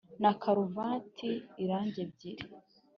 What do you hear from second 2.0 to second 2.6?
ebyiri